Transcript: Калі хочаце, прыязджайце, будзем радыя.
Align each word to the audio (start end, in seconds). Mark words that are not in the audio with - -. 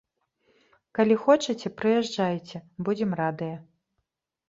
Калі 0.99 1.19
хочаце, 1.27 1.67
прыязджайце, 1.83 2.57
будзем 2.91 3.11
радыя. 3.25 3.57